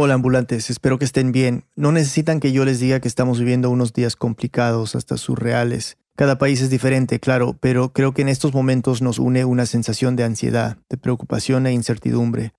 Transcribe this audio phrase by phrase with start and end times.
[0.00, 1.64] Hola ambulantes, espero que estén bien.
[1.74, 5.98] No necesitan que yo les diga que estamos viviendo unos días complicados, hasta surreales.
[6.14, 10.14] Cada país es diferente, claro, pero creo que en estos momentos nos une una sensación
[10.14, 12.52] de ansiedad, de preocupación e incertidumbre.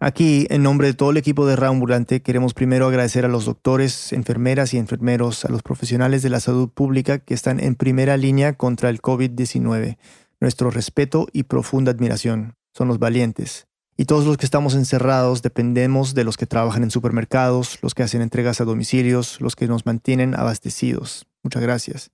[0.00, 4.12] Aquí, en nombre de todo el equipo de Ambulante, queremos primero agradecer a los doctores,
[4.12, 8.52] enfermeras y enfermeros, a los profesionales de la salud pública que están en primera línea
[8.52, 9.96] contra el COVID-19.
[10.40, 12.56] Nuestro respeto y profunda admiración.
[12.74, 13.66] Son los valientes.
[13.96, 18.02] Y todos los que estamos encerrados dependemos de los que trabajan en supermercados, los que
[18.02, 21.26] hacen entregas a domicilios, los que nos mantienen abastecidos.
[21.42, 22.10] Muchas gracias.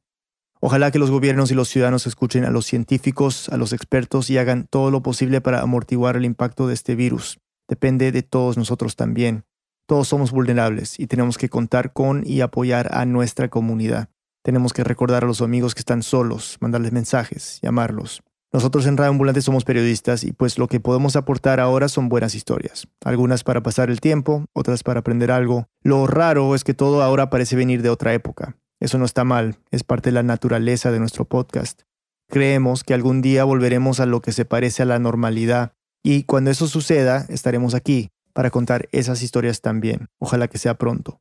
[0.60, 4.38] Ojalá que los gobiernos y los ciudadanos escuchen a los científicos, a los expertos y
[4.38, 7.38] hagan todo lo posible para amortiguar el impacto de este virus.
[7.68, 9.44] Depende de todos nosotros también.
[9.86, 14.08] Todos somos vulnerables y tenemos que contar con y apoyar a nuestra comunidad.
[14.42, 18.22] Tenemos que recordar a los amigos que están solos, mandarles mensajes, llamarlos.
[18.50, 22.34] Nosotros en Radio Ambulante somos periodistas y pues lo que podemos aportar ahora son buenas
[22.34, 22.88] historias.
[23.04, 25.66] Algunas para pasar el tiempo, otras para aprender algo.
[25.82, 28.56] Lo raro es que todo ahora parece venir de otra época.
[28.80, 31.82] Eso no está mal, es parte de la naturaleza de nuestro podcast.
[32.30, 36.50] Creemos que algún día volveremos a lo que se parece a la normalidad y cuando
[36.50, 40.08] eso suceda estaremos aquí para contar esas historias también.
[40.18, 41.20] Ojalá que sea pronto.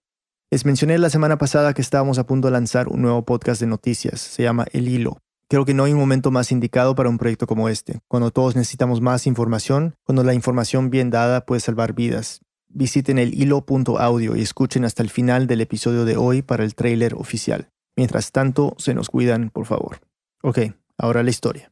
[0.50, 3.68] Les mencioné la semana pasada que estábamos a punto de lanzar un nuevo podcast de
[3.68, 4.22] noticias.
[4.22, 5.18] Se llama El Hilo.
[5.50, 8.58] Creo que no hay un momento más indicado para un proyecto como este, cuando todos
[8.58, 12.42] necesitamos más información, cuando la información bien dada puede salvar vidas.
[12.68, 17.14] Visiten el hilo.audio y escuchen hasta el final del episodio de hoy para el tráiler
[17.14, 17.70] oficial.
[17.96, 20.02] Mientras tanto, se nos cuidan, por favor.
[20.44, 20.60] Ok,
[20.98, 21.72] ahora la historia.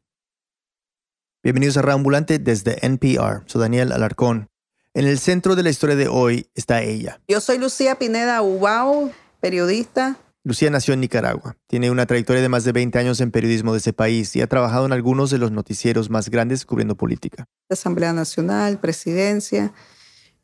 [1.44, 3.44] Bienvenidos a Reambulante desde NPR.
[3.46, 4.48] Soy Daniel Alarcón.
[4.94, 7.20] En el centro de la historia de hoy está ella.
[7.28, 11.58] Yo soy Lucía Pineda Ubao, periodista, Lucía nació en Nicaragua.
[11.66, 14.48] Tiene una trayectoria de más de 20 años en periodismo de ese país y ha
[14.48, 17.46] trabajado en algunos de los noticieros más grandes cubriendo política.
[17.68, 19.74] Asamblea Nacional, Presidencia,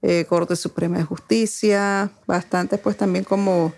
[0.01, 3.73] eh, Corte Suprema de Justicia, bastante pues también como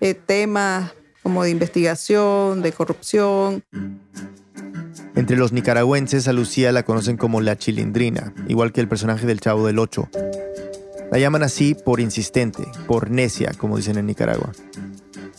[0.00, 3.62] eh, temas como de investigación, de corrupción.
[5.14, 9.38] Entre los nicaragüenses a Lucía la conocen como la chilindrina, igual que el personaje del
[9.38, 10.08] Chavo del Ocho.
[11.12, 14.52] La llaman así por insistente, por necia, como dicen en Nicaragua.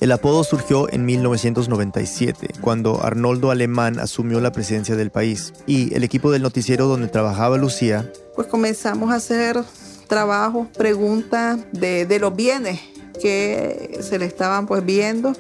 [0.04, 6.04] El apodo surgió en 1997, cuando Arnoldo Alemán asumió la presidencia del país y el
[6.04, 8.12] equipo del noticiero donde trabajaba Lucía.
[8.36, 9.64] Pues comenzamos a hacer
[10.10, 12.82] trabajos, preguntas de, de los bienes
[13.22, 15.32] que se le estaban pues viendo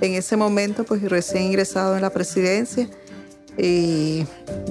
[0.00, 2.88] en ese momento, pues recién ingresado en la presidencia.
[3.58, 4.24] Y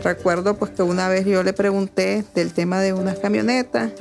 [0.03, 3.91] recuerdo pues que una vez yo le pregunté del tema de unas camionetas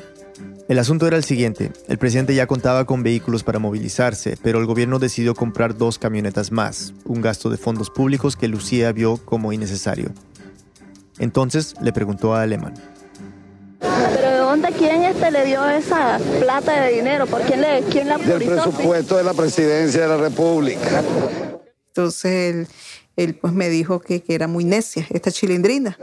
[0.66, 4.66] el asunto era el siguiente, el presidente ya contaba con vehículos para movilizarse, pero el
[4.66, 9.52] gobierno decidió comprar dos camionetas más, un gasto de fondos públicos que Lucía vio como
[9.52, 10.10] innecesario.
[11.18, 12.74] Entonces le preguntó a Alemán.
[13.78, 17.26] ¿Pero de dónde quién este le dio esa plata de dinero?
[17.26, 21.02] ¿Por quién, le, quién la Del presupuesto de la presidencia de la República.
[21.88, 22.68] Entonces
[23.16, 25.96] él pues me dijo que, que era muy necia, esta chilindrina.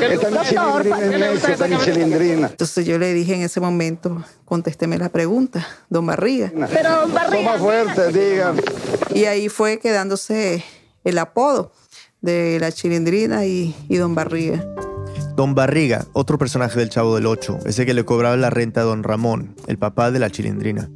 [0.00, 2.48] Esta chilindrina es necia, esta chilindrina.
[2.48, 6.50] Entonces yo le dije en ese momento, contésteme la pregunta, don Barriga.
[6.70, 7.52] Pero don Barriga.
[7.52, 8.54] Toma fuerte, diga.
[9.14, 10.64] Y ahí fue quedándose
[11.04, 11.72] el apodo
[12.20, 14.64] de la chilindrina y, y don Barriga.
[15.36, 18.84] Don Barriga, otro personaje del Chavo del Ocho, ese que le cobraba la renta a
[18.84, 20.90] don Ramón, el papá de la chilindrina.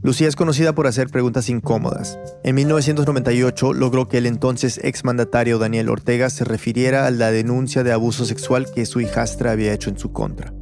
[0.00, 2.18] Lucía es conocida por hacer preguntas incómodas.
[2.44, 7.92] En 1998 logró que el entonces exmandatario Daniel Ortega se refiriera a la denuncia de
[7.92, 10.52] abuso sexual que su hijastra había hecho en su contra.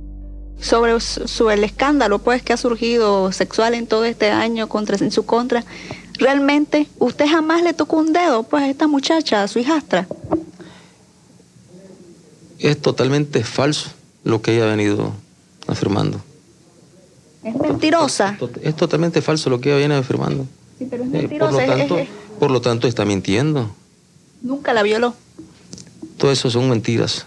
[0.59, 5.13] Sobre su, el escándalo pues que ha surgido sexual en todo este año contra, en
[5.13, 5.67] su contra,
[6.15, 10.09] realmente usted jamás le tocó un dedo pues a esta muchacha, a su hijastra.
[12.59, 13.91] Es totalmente falso
[14.25, 15.13] lo que ella ha venido
[15.67, 16.23] afirmando.
[17.47, 18.37] Es mentirosa.
[18.61, 20.47] Es, totalmente falso lo que ella viene afirmando.
[20.79, 21.53] Sí, pero es mentirosa.
[21.53, 21.97] por, lo tanto,
[22.41, 23.71] por lo tanto, está mintiendo.
[24.43, 25.15] Nunca la violó.
[26.19, 27.25] Todo eso son mentiras.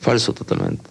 [0.00, 0.82] Falso totalmente.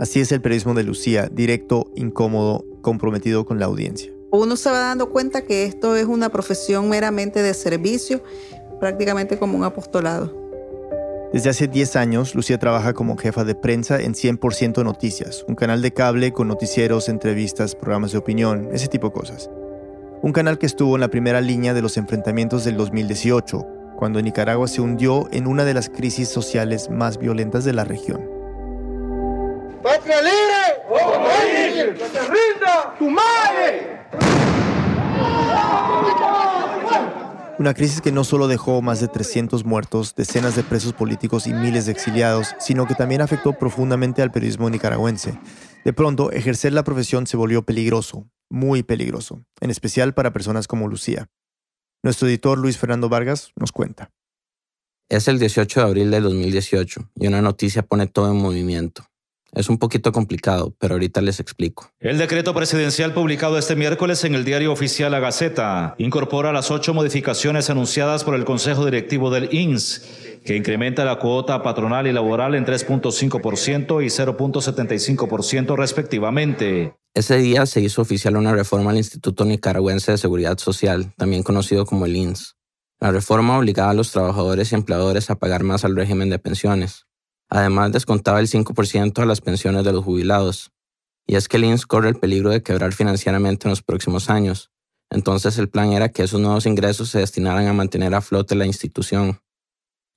[0.00, 4.10] Así es el periodismo de Lucía, directo, incómodo, comprometido con la audiencia.
[4.32, 8.20] Uno se va dando cuenta que esto es una profesión meramente de servicio,
[8.80, 10.34] prácticamente como un apostolado.
[11.32, 15.82] Desde hace 10 años, Lucía trabaja como jefa de prensa en 100% Noticias, un canal
[15.82, 19.50] de cable con noticieros, entrevistas, programas de opinión, ese tipo de cosas.
[20.22, 23.66] Un canal que estuvo en la primera línea de los enfrentamientos del 2018,
[23.96, 28.26] cuando Nicaragua se hundió en una de las crisis sociales más violentas de la región.
[29.82, 31.94] ¡Patria libre!
[31.94, 33.98] ¡Que te rinda tu madre!
[37.58, 41.52] Una crisis que no solo dejó más de 300 muertos, decenas de presos políticos y
[41.52, 45.40] miles de exiliados, sino que también afectó profundamente al periodismo nicaragüense.
[45.84, 50.86] De pronto, ejercer la profesión se volvió peligroso, muy peligroso, en especial para personas como
[50.86, 51.30] Lucía.
[52.04, 54.12] Nuestro editor Luis Fernando Vargas nos cuenta.
[55.08, 59.04] Es el 18 de abril de 2018 y una noticia pone todo en movimiento.
[59.52, 61.90] Es un poquito complicado, pero ahorita les explico.
[62.00, 66.92] El decreto presidencial publicado este miércoles en el diario oficial La Gaceta incorpora las ocho
[66.92, 72.54] modificaciones anunciadas por el Consejo Directivo del INS, que incrementa la cuota patronal y laboral
[72.54, 76.94] en 3.5% y 0.75% respectivamente.
[77.14, 81.86] Ese día se hizo oficial una reforma al Instituto Nicaragüense de Seguridad Social, también conocido
[81.86, 82.54] como el INS.
[83.00, 87.07] La reforma obligaba a los trabajadores y empleadores a pagar más al régimen de pensiones.
[87.48, 90.70] Además, descontaba el 5% a las pensiones de los jubilados.
[91.26, 94.70] Y es que corre el peligro de quebrar financieramente en los próximos años.
[95.10, 98.66] Entonces el plan era que esos nuevos ingresos se destinaran a mantener a flote la
[98.66, 99.40] institución.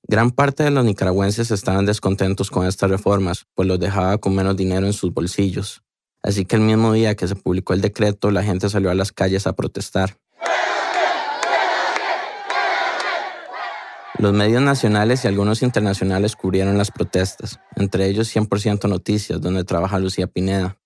[0.08, 4.58] Gran parte de los nicaragüenses estaban descontentos con estas reformas, pues los dejaba con menos
[4.58, 5.84] dinero en sus bolsillos.
[6.24, 9.12] Así que el mismo día que se publicó el decreto, la gente salió a las
[9.12, 10.18] calles a protestar.
[14.22, 19.98] Los medios nacionales y algunos internacionales cubrieron las protestas, entre ellos 100% Noticias, donde trabaja
[19.98, 20.78] Lucía Pineda.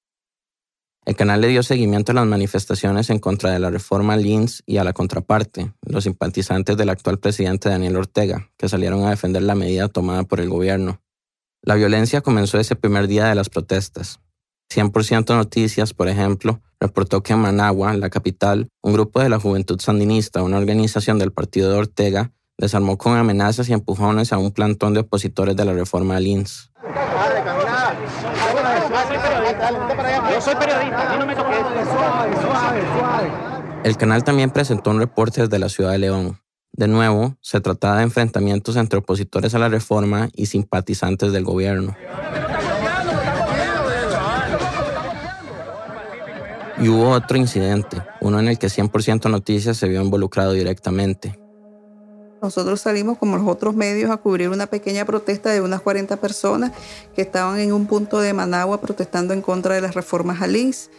[1.04, 4.78] El canal le dio seguimiento a las manifestaciones en contra de la reforma Lins y
[4.78, 9.54] a la contraparte, los simpatizantes del actual presidente Daniel Ortega, que salieron a defender la
[9.54, 11.02] medida tomada por el gobierno.
[11.62, 14.22] La violencia comenzó ese primer día de las protestas.
[14.74, 19.82] 100% Noticias, por ejemplo, reportó que en Managua, la capital, un grupo de la Juventud
[19.82, 24.94] Sandinista, una organización del partido de Ortega, desarmó con amenazas y empujones a un plantón
[24.94, 26.72] de opositores de la reforma del INS.
[33.84, 36.40] El canal también presentó un reporte desde la ciudad de León.
[36.72, 41.96] De nuevo, se trataba de enfrentamientos entre opositores a la reforma y simpatizantes del gobierno.
[46.78, 51.40] Y hubo otro incidente, uno en el que 100% Noticias se vio involucrado directamente.
[52.46, 56.74] Nosotros salimos como los otros medios a cubrir una pequeña protesta de unas 40 personas
[57.16, 60.92] que estaban en un punto de Managua protestando en contra de las reformas al INS.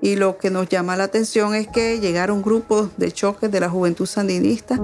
[0.00, 3.68] Y lo que nos llama la atención es que llegaron grupos de choques de la
[3.68, 4.76] juventud sandinista.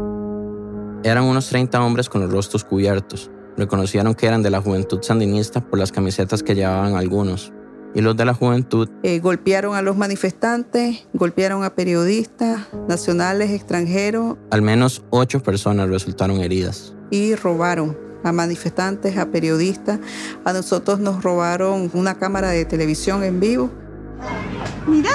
[1.02, 3.30] Eran unos 30 hombres con los rostros cubiertos.
[3.56, 7.54] Reconocieron que eran de la juventud sandinista por las camisetas que llevaban algunos
[7.94, 8.88] y los de la juventud.
[9.02, 14.36] Eh, golpearon a los manifestantes, golpearon a periodistas nacionales, extranjeros.
[14.50, 16.94] Al menos ocho personas resultaron heridas.
[17.10, 19.98] Y robaron a manifestantes, a periodistas.
[20.44, 23.70] A nosotros nos robaron una cámara de televisión en vivo.
[24.86, 25.10] Mira.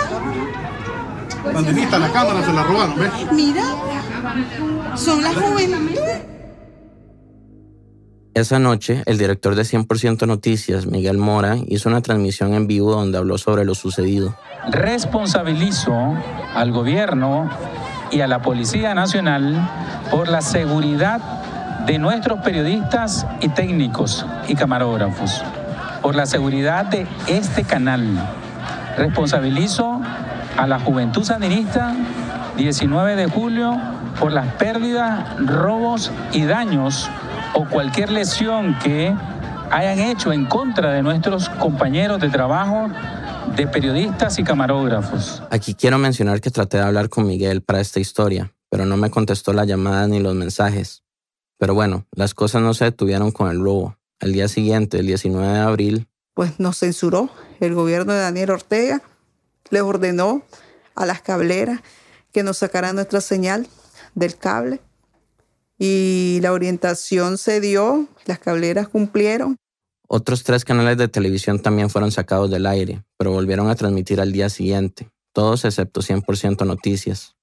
[1.54, 3.12] Sandinista, la cámara se la robaron, ¿ves?
[3.32, 3.64] Mira.
[4.96, 6.37] Son la juventud.
[8.38, 13.18] Esa noche, el director de 100% Noticias, Miguel Mora, hizo una transmisión en vivo donde
[13.18, 14.36] habló sobre lo sucedido.
[14.70, 16.14] Responsabilizo
[16.54, 17.50] al gobierno
[18.12, 19.68] y a la Policía Nacional
[20.12, 21.20] por la seguridad
[21.88, 25.42] de nuestros periodistas y técnicos y camarógrafos,
[26.04, 28.06] por la seguridad de este canal.
[29.00, 30.00] Responsabilizo
[30.58, 31.96] a la Juventud Sandinista
[32.56, 33.82] 19 de julio
[34.20, 37.10] por las pérdidas, robos y daños
[37.54, 39.14] o cualquier lesión que
[39.72, 42.90] hayan hecho en contra de nuestros compañeros de trabajo,
[43.56, 45.44] de periodistas y camarógrafos.
[45.50, 49.10] Aquí quiero mencionar que traté de hablar con Miguel para esta historia, pero no me
[49.10, 51.04] contestó la llamada ni los mensajes.
[51.58, 53.98] Pero bueno, las cosas no se detuvieron con el robo.
[54.20, 59.02] Al día siguiente, el 19 de abril, pues nos censuró el gobierno de Daniel Ortega,
[59.72, 60.44] le ordenó
[60.94, 61.82] a las cableras
[62.32, 63.68] que nos sacaran nuestra señal
[64.14, 64.80] del cable
[65.78, 69.58] y la orientación se dio, las cableras cumplieron.
[70.08, 74.32] Otros tres canales de televisión también fueron sacados del aire, pero volvieron a transmitir al
[74.32, 77.36] día siguiente, todos excepto 100% noticias.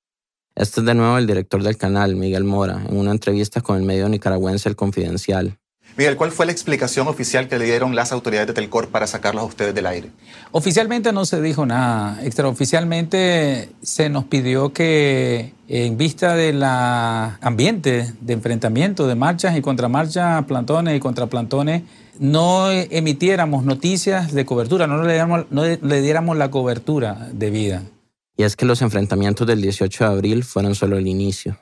[0.55, 3.83] Este es de nuevo el director del canal, Miguel Mora, en una entrevista con el
[3.83, 5.59] medio nicaragüense El Confidencial.
[5.97, 9.45] Miguel, ¿cuál fue la explicación oficial que le dieron las autoridades de Telcor para sacarlos
[9.45, 10.11] a ustedes del aire?
[10.51, 12.19] Oficialmente no se dijo nada.
[12.25, 20.45] Extraoficialmente se nos pidió que en vista del ambiente de enfrentamiento, de marchas y contramarchas,
[20.47, 21.83] plantones y contraplantones,
[22.19, 27.83] no emitiéramos noticias de cobertura, no le diéramos, no le diéramos la cobertura debida.
[28.37, 31.57] Y es que los enfrentamientos del 18 de abril fueron solo el inicio.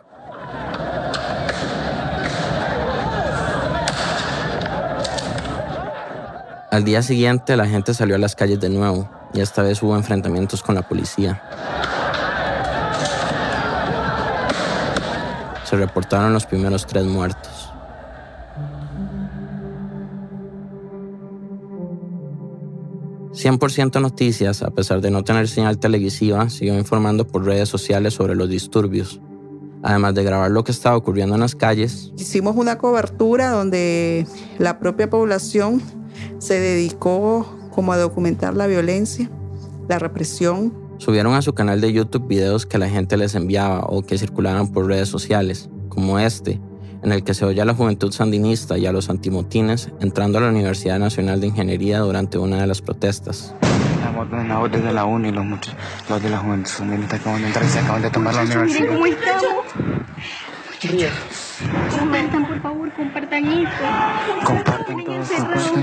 [6.72, 9.94] Al día siguiente la gente salió a las calles de nuevo y esta vez hubo
[9.94, 11.42] enfrentamientos con la policía.
[15.64, 17.68] Se reportaron los primeros tres muertos.
[23.34, 28.34] 100% Noticias, a pesar de no tener señal televisiva, siguió informando por redes sociales sobre
[28.34, 29.20] los disturbios.
[29.82, 32.14] Además de grabar lo que estaba ocurriendo en las calles.
[32.16, 34.26] Hicimos una cobertura donde
[34.58, 35.82] la propia población
[36.38, 39.30] se dedicó como a documentar la violencia,
[39.88, 40.74] la represión.
[40.98, 44.72] Subieron a su canal de YouTube videos que la gente les enviaba o que circulaban
[44.72, 46.60] por redes sociales, como este,
[47.02, 50.42] en el que se oye a la juventud sandinista y a los antimotines entrando a
[50.42, 53.54] la Universidad Nacional de Ingeniería durante una de las protestas.
[54.02, 55.74] La voz desde la UNI, los, muchos,
[56.08, 58.88] los de la juventud sandinista acaban de entrar y se acaban de tomar la universidad.
[60.82, 61.98] Estamos.
[61.98, 63.84] Compartan, por favor, compartan esto.
[64.44, 65.82] Comparten todo, comparten.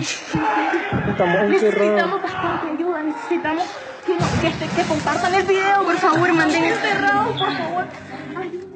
[1.50, 3.64] Necesitamos bastante ayuda, necesitamos
[4.06, 7.86] que, no- que, este- que compartan el video, por favor, manden encerrados, por favor.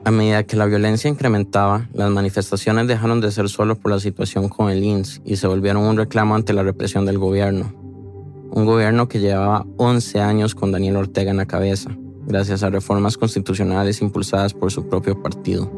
[0.05, 4.49] A medida que la violencia incrementaba, las manifestaciones dejaron de ser solo por la situación
[4.49, 7.73] con el INS y se volvieron un reclamo ante la represión del gobierno.
[8.51, 11.89] Un gobierno que llevaba 11 años con Daniel Ortega en la cabeza,
[12.27, 15.71] gracias a reformas constitucionales impulsadas por su propio partido.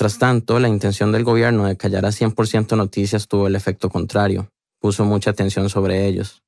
[0.00, 4.50] Mientras tanto, la intención del gobierno de callar a 100% noticias tuvo el efecto contrario.
[4.80, 6.42] Puso mucha atención sobre ellos.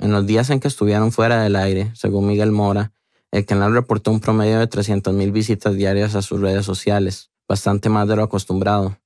[0.00, 2.94] En los días en que estuvieron fuera del aire, según Miguel Mora,
[3.30, 8.08] el canal reportó un promedio de 300.000 visitas diarias a sus redes sociales, bastante más
[8.08, 8.98] de lo acostumbrado.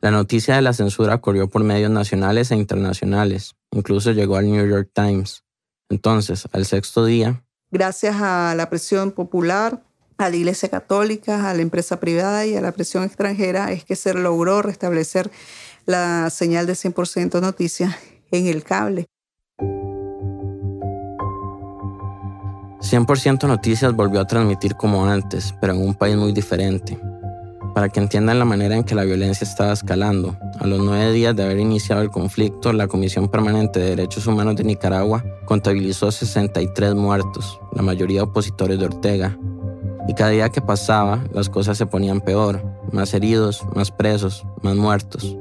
[0.00, 4.68] La noticia de la censura corrió por medios nacionales e internacionales, incluso llegó al New
[4.68, 5.44] York Times.
[5.88, 9.84] Entonces, al sexto día, Gracias a la presión popular,
[10.18, 13.94] a la Iglesia Católica, a la empresa privada y a la presión extranjera es que
[13.94, 15.30] se logró restablecer
[15.86, 17.94] la señal de 100% noticias
[18.32, 19.06] en el cable.
[22.80, 26.98] 100% Noticias volvió a transmitir como antes, pero en un país muy diferente.
[27.74, 31.36] Para que entiendan la manera en que la violencia estaba escalando, a los nueve días
[31.36, 36.94] de haber iniciado el conflicto, la Comisión Permanente de Derechos Humanos de Nicaragua contabilizó 63
[36.94, 39.38] muertos, la mayoría opositores de Ortega.
[40.08, 44.74] Y cada día que pasaba, las cosas se ponían peor, más heridos, más presos, más
[44.74, 45.36] muertos.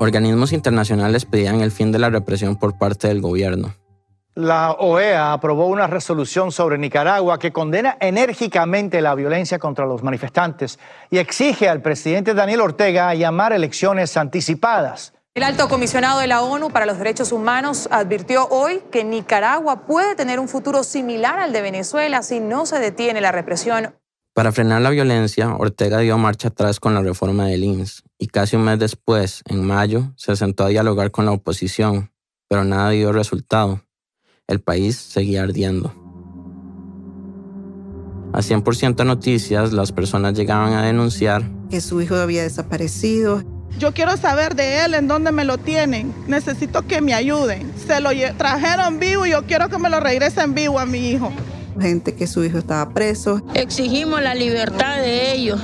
[0.00, 3.74] Organismos internacionales pedían el fin de la represión por parte del gobierno.
[4.34, 10.80] La OEA aprobó una resolución sobre Nicaragua que condena enérgicamente la violencia contra los manifestantes
[11.08, 15.13] y exige al presidente Daniel Ortega llamar elecciones anticipadas.
[15.34, 20.14] El alto comisionado de la ONU para los Derechos Humanos advirtió hoy que Nicaragua puede
[20.14, 23.96] tener un futuro similar al de Venezuela si no se detiene la represión.
[24.32, 28.54] Para frenar la violencia, Ortega dio marcha atrás con la reforma del INS y casi
[28.54, 32.12] un mes después, en mayo, se sentó a dialogar con la oposición,
[32.46, 33.80] pero nada dio resultado.
[34.46, 35.92] El país seguía ardiendo.
[38.32, 43.53] A 100% noticias, las personas llegaban a denunciar Que su hijo había desaparecido.
[43.78, 46.14] Yo quiero saber de él en dónde me lo tienen.
[46.26, 47.72] Necesito que me ayuden.
[47.86, 51.32] Se lo trajeron vivo y yo quiero que me lo regresen vivo a mi hijo.
[51.80, 53.42] Gente que su hijo estaba preso.
[53.52, 55.60] Exigimos la libertad de ellos,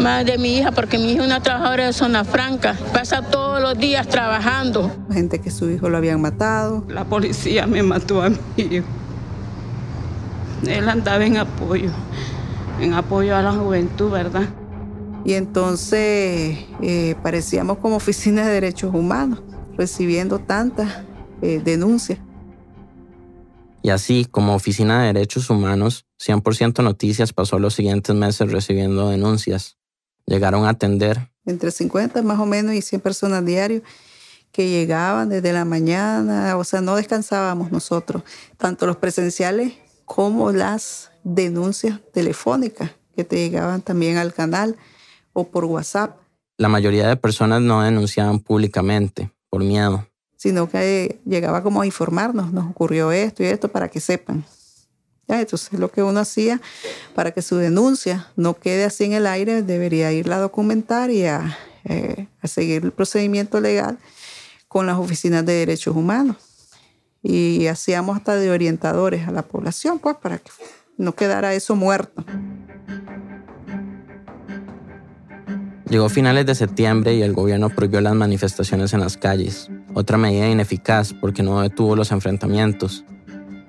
[0.00, 3.60] más de mi hija, porque mi hija es una trabajadora de zona franca, pasa todos
[3.60, 4.90] los días trabajando.
[5.12, 6.82] Gente que su hijo lo habían matado.
[6.88, 8.86] La policía me mató a mi hijo.
[10.66, 11.90] Él andaba en apoyo,
[12.80, 14.48] en apoyo a la juventud, ¿verdad?
[15.26, 19.42] Y entonces eh, parecíamos como oficina de derechos humanos,
[19.76, 21.02] recibiendo tantas
[21.42, 22.20] eh, denuncias.
[23.82, 29.76] Y así, como Oficina de Derechos Humanos, 100% Noticias pasó los siguientes meses recibiendo denuncias.
[30.26, 33.82] Llegaron a atender entre 50 más o menos y 100 personas diario
[34.52, 38.22] que llegaban desde la mañana, o sea, no descansábamos nosotros,
[38.56, 39.72] tanto los presenciales
[40.04, 44.76] como las denuncias telefónicas que te llegaban también al canal
[45.36, 46.16] o por WhatsApp,
[46.58, 50.06] La mayoría de personas no denunciaban públicamente por miedo.
[50.38, 54.44] sino que llegaba como a informarnos, nos ocurrió esto y esto para que sepan.
[55.28, 56.60] Ya, entonces lo que uno hacía
[57.14, 61.26] para que su denuncia no quede así en el aire, debería irla a documentar y
[61.26, 63.98] a, eh, a seguir el procedimiento legal
[64.68, 66.36] con las oficinas de derechos humanos.
[67.22, 70.50] Y hacíamos hasta de orientadores a la población, pues, para que
[70.96, 72.24] no quedara eso muerto.
[75.88, 79.70] Llegó finales de septiembre y el gobierno prohibió las manifestaciones en las calles.
[79.94, 83.04] otra medida ineficaz porque no detuvo los enfrentamientos.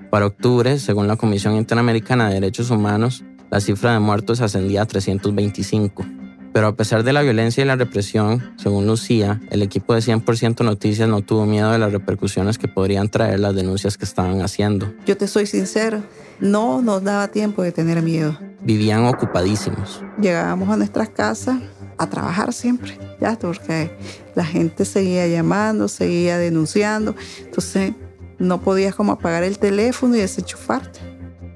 [0.09, 4.85] Para octubre, según la Comisión Interamericana de Derechos Humanos, la cifra de muertos ascendía a
[4.87, 6.05] 325.
[6.53, 10.65] Pero a pesar de la violencia y la represión, según Lucía, el equipo de 100%
[10.65, 14.91] Noticias no tuvo miedo de las repercusiones que podrían traer las denuncias que estaban haciendo.
[15.05, 16.01] Yo te soy sincero,
[16.39, 18.39] no nos daba tiempo de tener miedo.
[18.63, 20.01] Vivían ocupadísimos.
[20.19, 21.61] Llegábamos a nuestras casas
[21.97, 23.91] a trabajar siempre, ya, porque
[24.35, 27.93] la gente seguía llamando, seguía denunciando, entonces
[28.39, 30.99] no podías como apagar el teléfono y desenchufarte.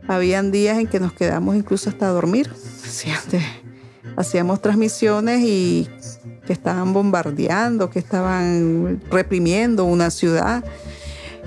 [0.08, 2.52] Habían días en que nos quedamos incluso hasta dormir.
[4.18, 5.88] Hacíamos transmisiones y
[6.46, 10.66] que estaban bombardeando, que estaban reprimiendo una ciudad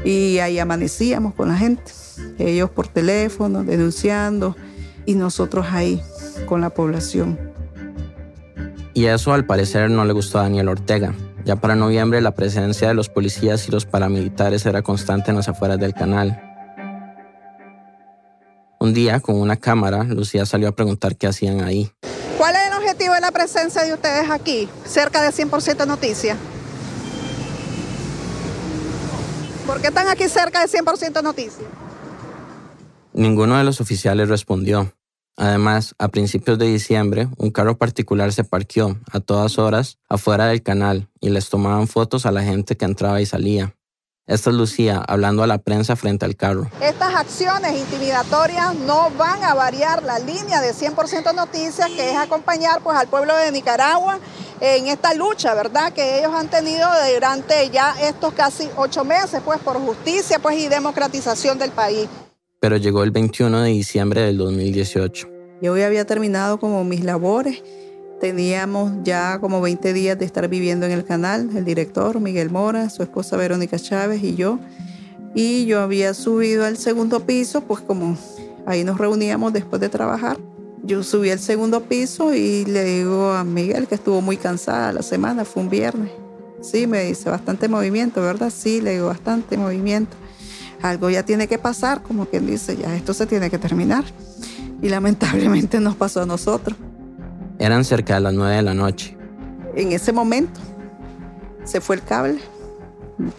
[0.04, 1.92] y ahí amanecíamos con la gente,
[2.38, 4.56] ellos por teléfono denunciando
[5.04, 6.00] y nosotros ahí
[6.46, 7.53] con la población.
[8.94, 11.12] Y eso al parecer no le gustó a Daniel Ortega.
[11.44, 15.48] Ya para noviembre la presencia de los policías y los paramilitares era constante en las
[15.48, 16.40] afueras del canal.
[18.78, 21.90] Un día, con una cámara, Lucía salió a preguntar qué hacían ahí.
[22.38, 26.38] ¿Cuál es el objetivo de la presencia de ustedes aquí, cerca de 100% Noticias?
[29.66, 31.66] ¿Por qué están aquí cerca de 100% Noticias?
[33.12, 34.92] Ninguno de los oficiales respondió.
[35.36, 40.62] Además, a principios de diciembre, un carro particular se parqueó a todas horas afuera del
[40.62, 43.74] canal y les tomaban fotos a la gente que entraba y salía.
[44.26, 46.70] Esta es Lucía hablando a la prensa frente al carro.
[46.80, 52.80] Estas acciones intimidatorias no van a variar la línea de 100% Noticias, que es acompañar
[52.80, 54.18] pues, al pueblo de Nicaragua
[54.60, 55.92] en esta lucha, ¿verdad?
[55.92, 60.68] Que ellos han tenido durante ya estos casi ocho meses, pues por justicia pues, y
[60.68, 62.08] democratización del país.
[62.64, 65.28] Pero llegó el 21 de diciembre del 2018.
[65.60, 67.62] Yo había terminado como mis labores
[68.22, 72.88] Teníamos ya como 20 días de estar viviendo en el canal, el director Miguel Mora,
[72.88, 74.58] su esposa Verónica Chávez y yo.
[75.34, 78.16] Y yo había subido al segundo piso, pues como
[78.64, 80.38] ahí nos reuníamos después de trabajar.
[80.82, 85.02] Yo subí al segundo piso y le digo a Miguel que estuvo muy cansada la
[85.02, 86.12] semana, fue un viernes.
[86.62, 88.50] Sí, me dice, bastante movimiento, ¿verdad?
[88.50, 90.16] Sí, le digo, bastante movimiento.
[90.84, 94.04] Algo ya tiene que pasar, como quien dice, ya esto se tiene que terminar.
[94.82, 96.76] Y lamentablemente nos pasó a nosotros.
[97.58, 99.16] Eran cerca de las 9 de la noche.
[99.74, 100.60] En ese momento
[101.64, 102.38] se fue el cable.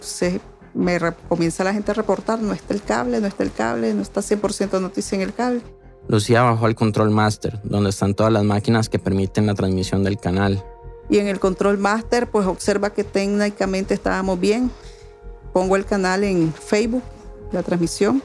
[0.00, 0.40] Se
[0.74, 4.02] me comienza la gente a reportar, no está el cable, no está el cable, no
[4.02, 5.60] está 100% noticia en el cable.
[6.08, 10.18] Lucía bajó al control master, donde están todas las máquinas que permiten la transmisión del
[10.18, 10.64] canal.
[11.08, 14.68] Y en el control master, pues observa que técnicamente estábamos bien.
[15.52, 17.04] Pongo el canal en Facebook,
[17.52, 18.22] la transmisión.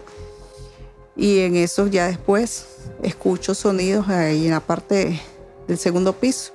[1.16, 2.66] Y en eso ya después
[3.04, 5.20] escucho sonidos ahí en la parte
[5.68, 6.54] del segundo piso.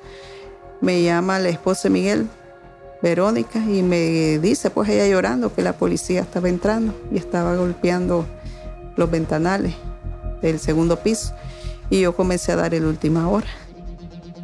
[0.81, 2.29] Me llama la esposa Miguel,
[3.03, 8.27] Verónica, y me dice, pues ella llorando, que la policía estaba entrando y estaba golpeando
[8.97, 9.75] los ventanales
[10.43, 11.35] del segundo piso.
[11.91, 13.47] Y yo comencé a dar el última hora.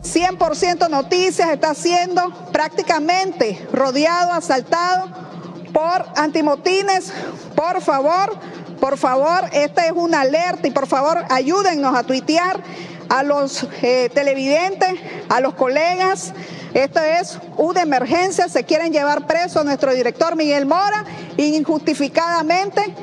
[0.03, 5.32] 100% Noticias está siendo prácticamente rodeado, asaltado
[5.73, 7.13] por antimotines.
[7.55, 8.39] Por favor,
[8.81, 12.63] por favor, esta es una alerta y por favor ayúdennos a tuitear
[13.09, 14.95] a los eh, televidentes,
[15.29, 16.33] a los colegas.
[16.75, 18.49] Esto es una emergencia.
[18.49, 21.05] Se quieren llevar preso a nuestro director Miguel Mora
[21.37, 22.95] injustificadamente.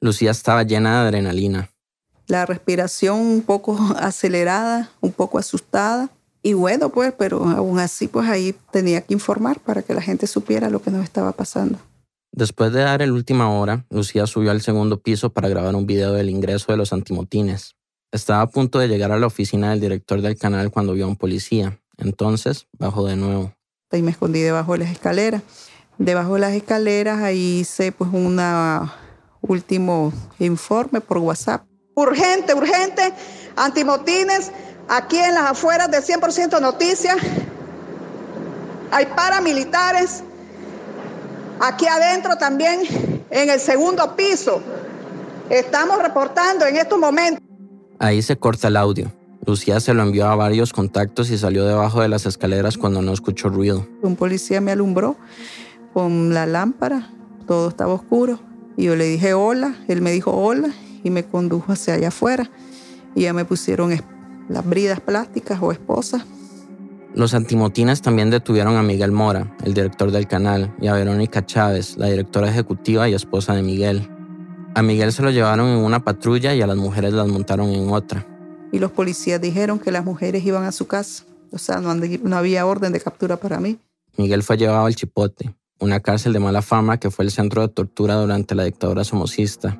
[0.00, 1.70] Lucía estaba llena de adrenalina.
[2.26, 6.08] La respiración un poco acelerada, un poco asustada.
[6.46, 10.28] Y bueno, pues, pero aún así, pues ahí tenía que informar para que la gente
[10.28, 11.80] supiera lo que nos estaba pasando.
[12.30, 16.12] Después de dar el última hora, Lucía subió al segundo piso para grabar un video
[16.12, 17.74] del ingreso de los antimotines.
[18.12, 21.08] Estaba a punto de llegar a la oficina del director del canal cuando vio a
[21.08, 21.80] un policía.
[21.96, 23.52] Entonces bajó de nuevo.
[23.90, 25.42] Y me escondí debajo de las escaleras.
[25.98, 28.40] Debajo de las escaleras ahí hice pues un
[29.40, 31.66] último informe por WhatsApp.
[31.96, 33.12] Urgente, urgente,
[33.56, 34.52] antimotines,
[34.88, 37.16] aquí en las afueras de 100% Noticias.
[38.90, 40.22] Hay paramilitares.
[41.60, 42.80] Aquí adentro también,
[43.30, 44.60] en el segundo piso.
[45.48, 47.42] Estamos reportando en estos momentos.
[47.98, 49.10] Ahí se corta el audio.
[49.46, 53.12] Lucía se lo envió a varios contactos y salió debajo de las escaleras cuando no
[53.12, 53.86] escuchó ruido.
[54.02, 55.16] Un policía me alumbró
[55.94, 57.10] con la lámpara,
[57.46, 58.40] todo estaba oscuro.
[58.76, 60.70] Y yo le dije hola, él me dijo hola
[61.04, 62.50] y me condujo hacia allá afuera.
[63.14, 63.92] Y ya me pusieron
[64.48, 66.24] las bridas plásticas o esposas.
[67.14, 71.96] Los antimotines también detuvieron a Miguel Mora, el director del canal, y a Verónica Chávez,
[71.96, 74.08] la directora ejecutiva y esposa de Miguel.
[74.74, 77.88] A Miguel se lo llevaron en una patrulla y a las mujeres las montaron en
[77.90, 78.26] otra.
[78.70, 81.24] Y los policías dijeron que las mujeres iban a su casa.
[81.50, 83.78] O sea, no, había orden de captura para mí.
[84.18, 87.68] Miguel fue llevado al chipote una cárcel de mala fama que fue el centro de
[87.68, 89.78] tortura durante la dictadura somocista,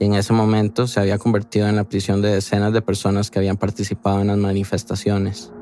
[0.00, 3.38] y en ese momento se había convertido en la prisión de decenas de personas que
[3.38, 5.52] habían participado en las manifestaciones.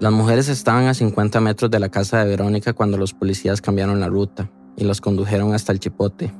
[0.00, 4.00] Las mujeres estaban a 50 metros de la casa de Verónica cuando los policías cambiaron
[4.00, 6.34] la ruta y los condujeron hasta el Chipote.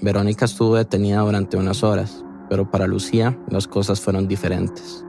[0.00, 5.04] Verónica estuvo detenida durante unas horas, pero para Lucía las cosas fueron diferentes.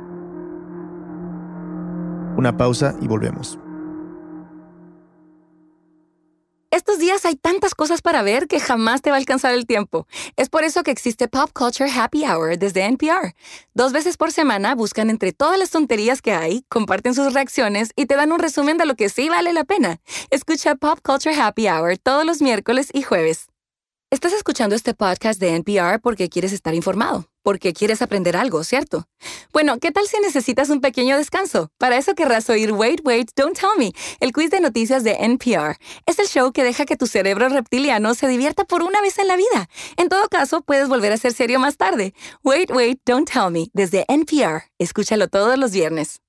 [2.36, 3.60] Una pausa y volvemos.
[6.72, 10.06] Estos días hay tantas cosas para ver que jamás te va a alcanzar el tiempo.
[10.36, 13.34] Es por eso que existe Pop Culture Happy Hour desde NPR.
[13.74, 18.06] Dos veces por semana buscan entre todas las tonterías que hay, comparten sus reacciones y
[18.06, 20.00] te dan un resumen de lo que sí vale la pena.
[20.30, 23.48] Escucha Pop Culture Happy Hour todos los miércoles y jueves.
[24.12, 29.08] Estás escuchando este podcast de NPR porque quieres estar informado, porque quieres aprender algo, ¿cierto?
[29.54, 31.70] Bueno, ¿qué tal si necesitas un pequeño descanso?
[31.78, 35.78] Para eso querrás oír Wait, Wait, Don't Tell Me, el quiz de noticias de NPR.
[36.08, 39.28] Es el show que deja que tu cerebro reptiliano se divierta por una vez en
[39.28, 39.70] la vida.
[39.96, 42.16] En todo caso, puedes volver a ser serio más tarde.
[42.44, 44.64] Wait, Wait, Don't Tell Me, desde NPR.
[44.80, 46.20] Escúchalo todos los viernes.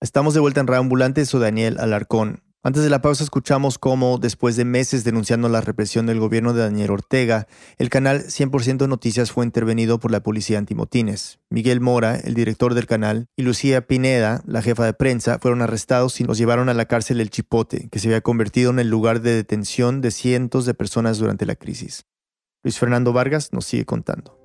[0.00, 2.42] Estamos de vuelta en Reambulante, soy Daniel Alarcón.
[2.64, 6.62] Antes de la pausa escuchamos cómo, después de meses denunciando la represión del gobierno de
[6.62, 7.46] Daniel Ortega,
[7.78, 11.38] el canal 100% Noticias fue intervenido por la policía antimotines.
[11.50, 16.20] Miguel Mora, el director del canal, y Lucía Pineda, la jefa de prensa, fueron arrestados
[16.20, 19.20] y los llevaron a la cárcel El Chipote, que se había convertido en el lugar
[19.20, 22.06] de detención de cientos de personas durante la crisis.
[22.64, 24.36] Luis Fernando Vargas nos sigue contando.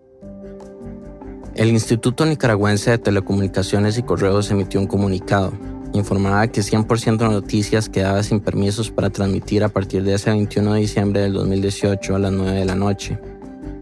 [1.56, 5.52] El Instituto Nicaragüense de Telecomunicaciones y Correos emitió un comunicado
[5.93, 10.73] informaba que 100% de Noticias quedaba sin permisos para transmitir a partir de ese 21
[10.73, 13.17] de diciembre del 2018 a las 9 de la noche,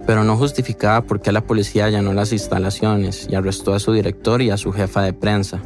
[0.06, 4.42] pero no justificaba por qué la policía allanó las instalaciones y arrestó a su director
[4.42, 5.62] y a su jefa de prensa.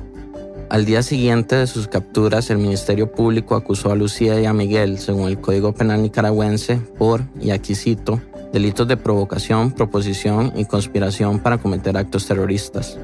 [0.69, 4.97] Al día siguiente de sus capturas, el Ministerio Público acusó a Lucía y a Miguel,
[4.97, 8.19] según el Código Penal nicaragüense, por, y aquí cito,
[8.51, 12.97] delitos de provocación, proposición y conspiración para cometer actos terroristas.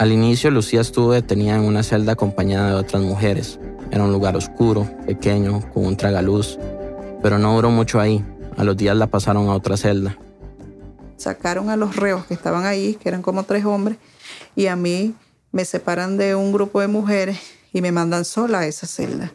[0.00, 3.60] Al inicio, Lucía estuvo detenida en una celda acompañada de otras mujeres.
[3.90, 6.58] Era un lugar oscuro, pequeño, con un tragaluz,
[7.22, 8.24] pero no duró mucho ahí.
[8.56, 10.16] A los días la pasaron a otra celda.
[11.18, 13.98] Sacaron a los reos que estaban ahí, que eran como tres hombres,
[14.56, 15.14] y a mí
[15.52, 17.38] me separan de un grupo de mujeres
[17.70, 19.34] y me mandan sola a esa celda.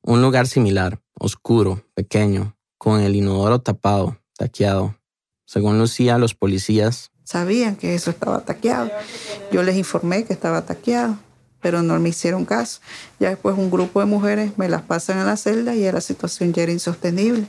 [0.00, 4.94] Un lugar similar, oscuro, pequeño, con el inodoro tapado, taqueado.
[5.44, 8.90] Según Lucía, los policías sabían que eso estaba taqueado.
[9.50, 11.18] Yo les informé que estaba taqueado,
[11.60, 12.80] pero no me hicieron caso.
[13.18, 16.52] Ya después un grupo de mujeres me las pasan a la celda y la situación
[16.52, 17.46] ya era insostenible.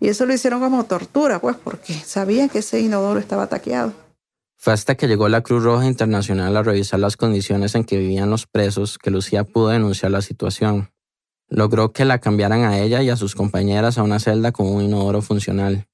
[0.00, 3.92] Y eso lo hicieron como tortura, pues, porque sabían que ese inodoro estaba taqueado.
[4.58, 8.30] Fue hasta que llegó la Cruz Roja Internacional a revisar las condiciones en que vivían
[8.30, 10.90] los presos que Lucía pudo denunciar la situación.
[11.48, 14.82] Logró que la cambiaran a ella y a sus compañeras a una celda con un
[14.82, 15.86] inodoro funcional.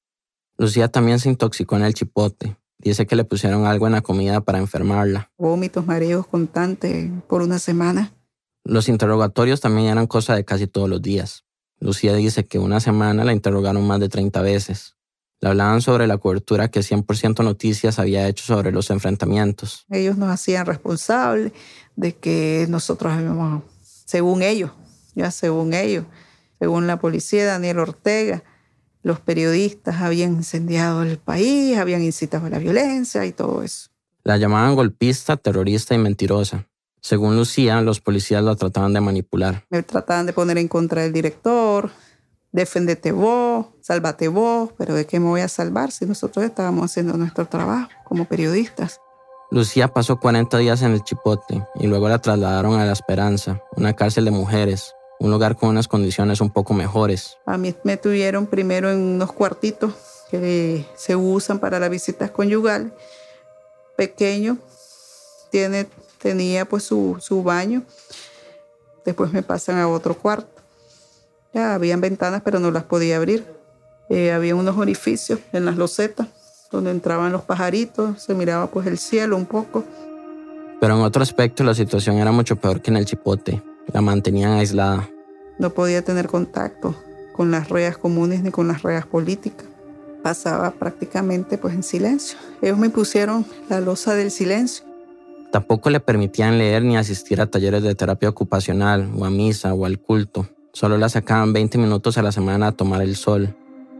[0.57, 4.41] Lucía también se intoxicó en el chipote, Dice que le pusieron algo en la comida
[4.41, 5.31] para enfermarla.
[5.37, 8.15] Vómitos, mareos constantes por una semana.
[8.65, 11.45] Los interrogatorios también eran cosa de casi todos los días.
[11.79, 14.97] Lucía dice que una semana la interrogaron más de 30 veces.
[15.41, 19.87] Le hablaban sobre la cobertura que 100% Noticias había hecho sobre los enfrentamientos.
[19.91, 21.53] Ellos nos hacían responsables
[21.97, 24.71] de que nosotros habíamos, según ellos,
[25.15, 26.05] ya según ellos,
[26.59, 28.43] según la policía, Daniel Ortega,
[29.03, 33.91] los periodistas habían incendiado el país, habían incitado a la violencia y todo eso.
[34.23, 36.67] La llamaban golpista, terrorista y mentirosa.
[37.01, 39.65] Según Lucía, los policías la trataban de manipular.
[39.71, 41.91] Me trataban de poner en contra del director,
[42.53, 47.17] defendete vos, sálvate vos, pero ¿de qué me voy a salvar si nosotros estábamos haciendo
[47.17, 49.01] nuestro trabajo como periodistas?
[49.51, 53.95] Lucía pasó 40 días en el Chipote y luego la trasladaron a La Esperanza, una
[53.95, 57.37] cárcel de mujeres, un lugar con unas condiciones un poco mejores.
[57.45, 59.93] A mí me tuvieron primero en unos cuartitos
[60.31, 62.91] que se usan para las visitas conyugales,
[63.97, 64.57] pequeño,
[65.51, 65.87] tiene,
[66.19, 67.83] tenía pues su, su baño,
[69.05, 70.49] después me pasan a otro cuarto.
[71.53, 73.45] Ya habían ventanas pero no las podía abrir.
[74.09, 76.29] Eh, había unos orificios en las losetas
[76.73, 79.85] donde entraban los pajaritos, se miraba pues el cielo un poco.
[80.81, 83.63] Pero en otro aspecto la situación era mucho peor que en el chipote.
[83.93, 85.09] La mantenían aislada.
[85.59, 86.95] No podía tener contacto
[87.33, 89.67] con las redes comunes ni con las redes políticas.
[90.23, 92.39] Pasaba prácticamente pues en silencio.
[92.61, 94.85] Ellos me pusieron la losa del silencio.
[95.51, 99.85] Tampoco le permitían leer ni asistir a talleres de terapia ocupacional o a misa o
[99.87, 100.49] al culto.
[100.73, 103.57] Solo la sacaban 20 minutos a la semana a tomar el sol.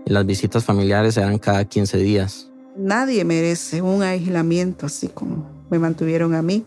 [0.07, 2.51] Y las visitas familiares eran cada 15 días.
[2.77, 6.65] Nadie merece un aislamiento así como me mantuvieron a mí.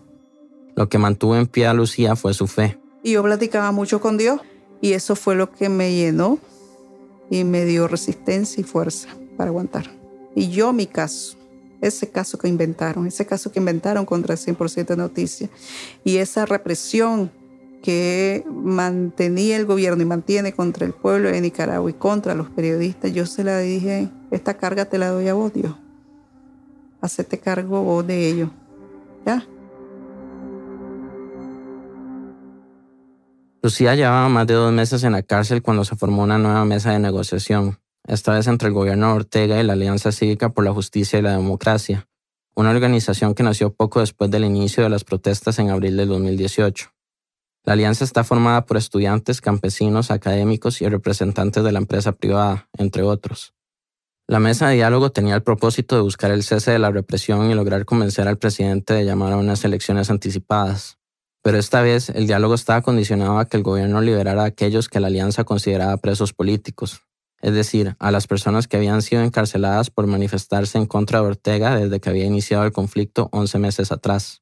[0.76, 2.80] Lo que mantuvo en pie a Lucía fue su fe.
[3.04, 4.40] Y yo platicaba mucho con Dios
[4.82, 6.40] y eso fue lo que me llenó
[7.30, 9.92] y me dio resistencia y fuerza para aguantar.
[10.36, 11.38] Y yo mi caso,
[11.82, 15.50] ese caso que inventaron, ese caso que inventaron contra el 100% Noticias
[16.04, 17.30] y esa represión
[17.84, 23.12] que mantenía el gobierno y mantiene contra el pueblo de Nicaragua y contra los periodistas,
[23.12, 25.76] yo se la dije, esta carga te la doy a vos, Dios.
[27.02, 28.52] Hacete cargo vos de ello.
[29.26, 29.46] ¿Ya?
[33.64, 36.92] Lucía llevaba más de dos meses en la cárcel cuando se formó una nueva mesa
[36.92, 40.74] de negociación, esta vez entre el gobierno de Ortega y la Alianza Cívica por la
[40.74, 42.10] Justicia y la Democracia,
[42.56, 46.92] una organización que nació poco después del inicio de las protestas en abril del 2018.
[47.64, 53.04] La alianza está formada por estudiantes, campesinos, académicos y representantes de la empresa privada, entre
[53.04, 53.54] otros.
[54.28, 57.54] La mesa de diálogo tenía el propósito de buscar el cese de la represión y
[57.54, 60.98] lograr convencer al presidente de llamar a unas elecciones anticipadas.
[61.44, 65.02] Pero esta vez el diálogo estaba condicionado a que el gobierno liberara a aquellos que
[65.02, 67.02] la alianza consideraba presos políticos,
[67.42, 71.76] es decir, a las personas que habían sido encarceladas por manifestarse en contra de Ortega
[71.76, 74.42] desde que había iniciado el conflicto 11 meses atrás.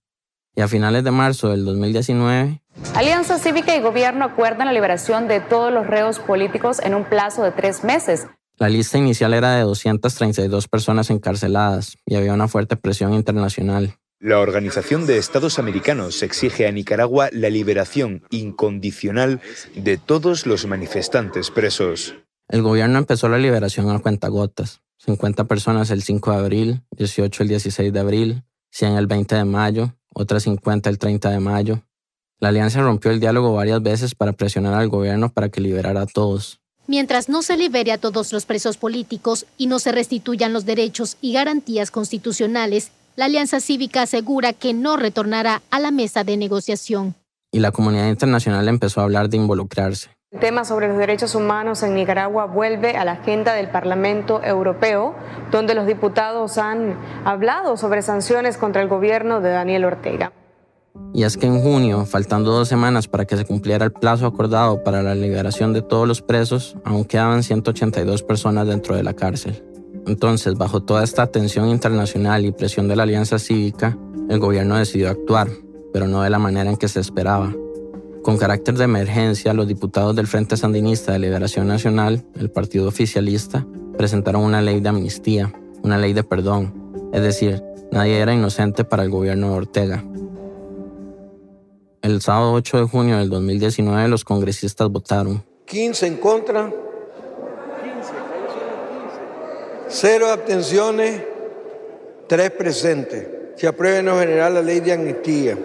[0.56, 2.62] Y a finales de marzo del 2019,
[2.94, 7.42] Alianza Cívica y Gobierno acuerdan la liberación de todos los reos políticos en un plazo
[7.42, 8.28] de tres meses.
[8.58, 13.98] La lista inicial era de 232 personas encarceladas y había una fuerte presión internacional.
[14.24, 19.42] La Organización de Estados Americanos exige a Nicaragua la liberación incondicional
[19.76, 22.14] de todos los manifestantes presos.
[22.48, 24.82] El gobierno empezó la liberación a cuentagotas.
[25.00, 29.46] 50 personas el 5 de abril, 18 el 16 de abril, 100 el 20 de
[29.46, 31.82] mayo, otras 50 el 30 de mayo.
[32.38, 36.06] La alianza rompió el diálogo varias veces para presionar al gobierno para que liberara a
[36.06, 36.62] todos.
[36.86, 41.18] Mientras no se libere a todos los presos políticos y no se restituyan los derechos
[41.22, 47.16] y garantías constitucionales, la Alianza Cívica asegura que no retornará a la mesa de negociación.
[47.52, 50.10] Y la comunidad internacional empezó a hablar de involucrarse.
[50.32, 55.14] El tema sobre los derechos humanos en Nicaragua vuelve a la agenda del Parlamento Europeo,
[55.52, 60.32] donde los diputados han hablado sobre sanciones contra el gobierno de Daniel Ortega.
[61.14, 64.84] Y es que en junio, faltando dos semanas para que se cumpliera el plazo acordado
[64.84, 69.62] para la liberación de todos los presos, aún quedaban 182 personas dentro de la cárcel.
[70.08, 73.98] Entonces, bajo toda esta tensión internacional y presión de la Alianza Cívica,
[74.30, 75.50] el gobierno decidió actuar,
[75.94, 77.54] pero no de la manera en que se esperaba.
[78.24, 83.66] Con carácter de emergencia, los diputados del Frente Sandinista de Liberación Nacional, el partido oficialista,
[83.98, 86.74] presentaron una ley de amnistía, una ley de perdón,
[87.14, 90.04] es decir, nadie era inocente para el gobierno de Ortega.
[92.02, 95.44] El sábado 8 de junio del 2019 los congresistas votaron.
[95.66, 96.74] 15 en contra,
[99.92, 101.22] cero abstenciones,
[102.28, 103.28] tres presentes.
[103.58, 105.58] Se aprueba en lo general la ley de amnistía.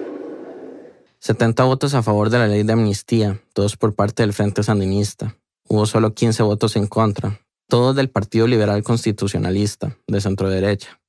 [1.21, 5.37] 70 votos a favor de la ley de amnistía, todos por parte del Frente Sandinista.
[5.69, 11.01] Hubo solo 15 votos en contra, todos del Partido Liberal Constitucionalista, de centro derecha.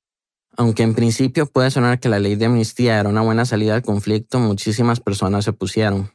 [0.56, 3.82] Aunque en principio puede sonar que la ley de amnistía era una buena salida al
[3.82, 6.12] conflicto, muchísimas personas se opusieron.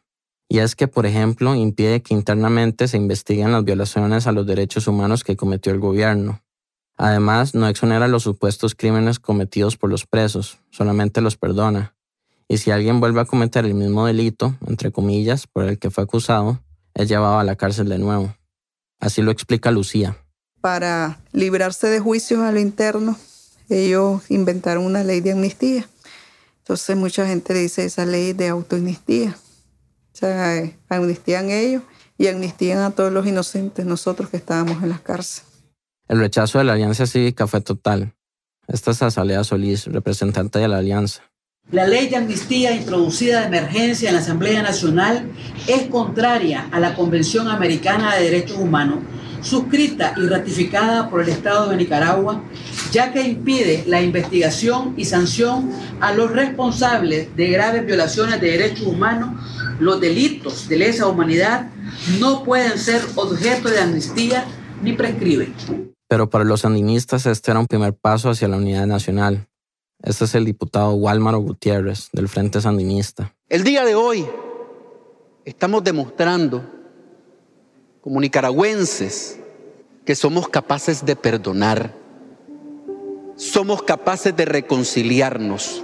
[0.49, 4.87] Y es que, por ejemplo, impide que internamente se investiguen las violaciones a los derechos
[4.87, 6.41] humanos que cometió el gobierno.
[6.97, 11.95] Además, no exonera los supuestos crímenes cometidos por los presos, solamente los perdona.
[12.47, 16.03] Y si alguien vuelve a cometer el mismo delito, entre comillas, por el que fue
[16.03, 16.59] acusado,
[16.93, 18.35] es llevado a la cárcel de nuevo.
[18.99, 20.17] Así lo explica Lucía.
[20.61, 23.17] Para librarse de juicios a lo interno,
[23.69, 25.87] ellos inventaron una ley de amnistía.
[26.59, 29.35] Entonces mucha gente le dice esa ley de autoamnistía.
[30.13, 31.83] O sea, eh, amnistían ellos
[32.17, 35.52] y amnistían a todos los inocentes, nosotros que estábamos en las cárceles.
[36.13, 38.13] El rechazo de la Alianza Cívica fue total.
[38.67, 41.23] Esta es Azalea Solís, representante de la Alianza.
[41.71, 45.31] La ley de amnistía introducida de emergencia en la Asamblea Nacional
[45.65, 48.99] es contraria a la Convención Americana de Derechos Humanos,
[49.41, 52.43] suscrita y ratificada por el Estado de Nicaragua,
[52.91, 58.85] ya que impide la investigación y sanción a los responsables de graves violaciones de derechos
[58.85, 59.31] humanos.
[59.79, 61.71] Los delitos de lesa humanidad
[62.19, 64.45] no pueden ser objeto de amnistía
[64.83, 65.92] ni prescriben.
[66.13, 69.47] Pero para los sandinistas este era un primer paso hacia la unidad nacional.
[70.03, 73.33] Este es el diputado Walmaro Gutiérrez, del Frente Sandinista.
[73.49, 74.23] El día de hoy
[75.43, 76.63] estamos demostrando,
[77.99, 79.39] como nicaragüenses,
[80.05, 81.95] que somos capaces de perdonar,
[83.35, 85.83] somos capaces de reconciliarnos.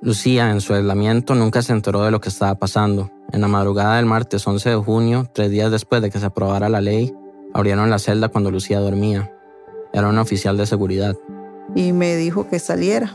[0.00, 3.10] Lucía, en su aislamiento, nunca se enteró de lo que estaba pasando.
[3.32, 6.68] En la madrugada del martes 11 de junio, tres días después de que se aprobara
[6.68, 7.12] la ley,
[7.54, 9.32] abrieron la celda cuando Lucía dormía.
[9.94, 11.16] Era un oficial de seguridad.
[11.74, 13.14] Y me dijo que saliera.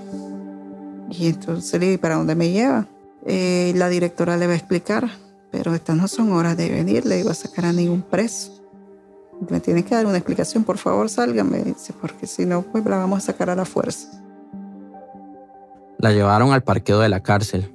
[1.11, 2.87] Y entonces le dije, ¿para dónde me lleva?
[3.25, 5.09] Eh, la directora le va a explicar.
[5.51, 8.63] pero estas no son horas de venir, le iba a sacar a ningún preso.
[9.49, 12.97] Me tienen que dar una explicación, por favor, sálgame, dice, porque si no, pues la
[12.97, 14.21] vamos a sacar a la fuerza.
[15.97, 17.71] La llevaron al parqueo de la cárcel.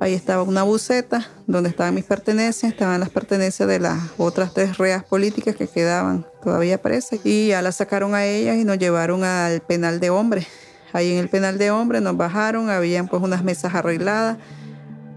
[0.00, 4.78] Ahí estaba una buceta donde estaban mis pertenencias, estaban las pertenencias de las otras tres
[4.78, 7.20] reas políticas que quedaban todavía presas.
[7.22, 10.46] Y ya la sacaron a ellas y nos llevaron al penal de hombres.
[10.94, 14.38] Ahí en el penal de hombres nos bajaron, habían pues unas mesas arregladas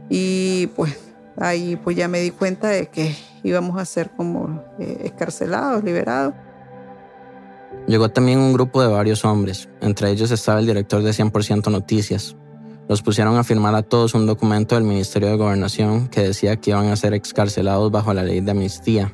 [0.09, 0.97] y pues
[1.37, 6.33] ahí pues ya me di cuenta de que íbamos a ser como eh, escarcelados, liberados.
[7.87, 12.35] Llegó también un grupo de varios hombres, entre ellos estaba el director de 100% Noticias.
[12.89, 16.71] Los pusieron a firmar a todos un documento del Ministerio de Gobernación que decía que
[16.71, 19.13] iban a ser excarcelados bajo la ley de amnistía.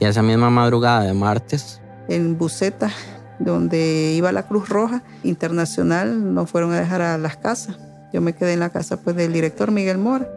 [0.00, 1.80] Y esa misma madrugada de martes...
[2.08, 2.90] En Buceta,
[3.38, 7.78] donde iba la Cruz Roja Internacional, nos fueron a dejar a las casas.
[8.12, 10.28] Yo me quedé en la casa pues, del director Miguel Mora.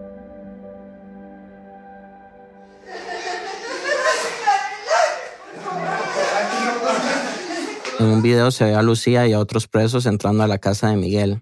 [8.00, 10.90] En un video se ve a Lucía y a otros presos entrando a la casa
[10.90, 11.42] de Miguel.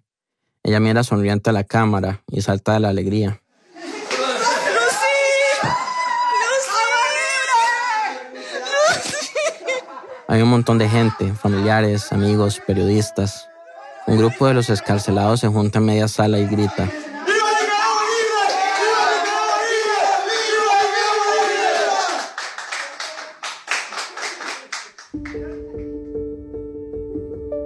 [0.63, 3.41] Ella mira sonriente a la cámara y salta de la alegría.
[10.27, 13.49] Hay un montón de gente, familiares, amigos, periodistas.
[14.05, 16.87] Un grupo de los escarcelados se junta en media sala y grita.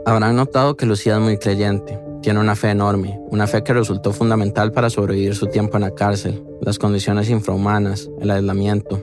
[0.05, 2.04] Habrán notado que Lucía es muy creyente.
[2.25, 5.91] Tiene una fe enorme, una fe que resultó fundamental para sobrevivir su tiempo en la
[5.91, 8.99] cárcel, las condiciones infrahumanas, el aislamiento.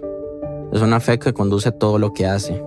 [0.73, 2.61] Es una fe que conduce todo lo que hace.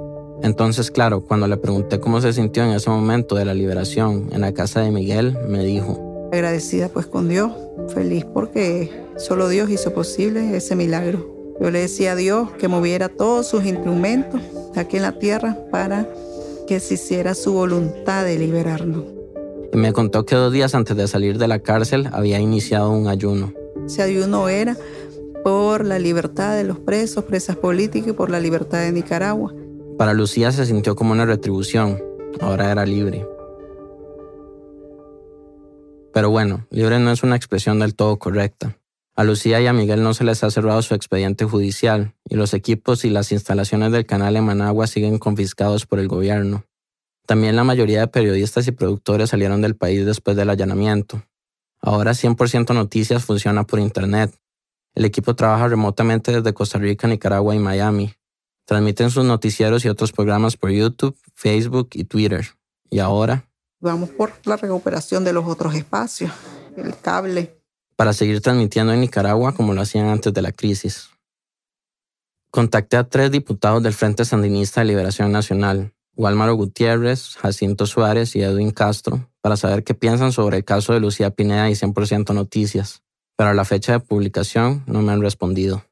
[0.44, 4.40] Entonces, claro, cuando le pregunté cómo se sintió en ese momento de la liberación en
[4.40, 7.52] la casa de Miguel, me dijo, agradecida pues con Dios,
[7.90, 11.36] feliz porque solo Dios hizo posible ese milagro.
[11.60, 14.40] Yo le decía a Dios que moviera todos sus instrumentos
[14.74, 16.08] aquí en la tierra para
[16.66, 19.15] que se hiciera su voluntad de liberarnos.
[19.76, 23.10] Y me contó que dos días antes de salir de la cárcel había iniciado un
[23.10, 23.52] ayuno.
[23.86, 24.78] Ese ayuno era
[25.44, 29.54] por la libertad de los presos, presas políticas y por la libertad de Nicaragua.
[29.98, 32.02] Para Lucía se sintió como una retribución.
[32.40, 33.28] Ahora era libre.
[36.14, 38.78] Pero bueno, libre no es una expresión del todo correcta.
[39.18, 42.54] A Lucía y a Miguel no se les ha cerrado su expediente judicial y los
[42.54, 46.64] equipos y las instalaciones del canal en Managua siguen confiscados por el gobierno.
[47.26, 51.24] También la mayoría de periodistas y productores salieron del país después del allanamiento.
[51.82, 54.36] Ahora 100% Noticias funciona por Internet.
[54.94, 58.14] El equipo trabaja remotamente desde Costa Rica, Nicaragua y Miami.
[58.66, 62.48] Transmiten sus noticieros y otros programas por YouTube, Facebook y Twitter.
[62.90, 63.48] Y ahora...
[63.80, 66.32] Vamos por la recuperación de los otros espacios,
[66.78, 67.56] el cable,
[67.96, 71.10] para seguir transmitiendo en Nicaragua como lo hacían antes de la crisis.
[72.52, 78.42] Contacté a tres diputados del Frente Sandinista de Liberación Nacional, Walmaro Gutiérrez, Jacinto Suárez y
[78.42, 83.04] Edwin Castro, para saber qué piensan sobre el caso de Lucía Pineda y 100% Noticias,
[83.36, 85.84] pero a la fecha de publicación no me han respondido.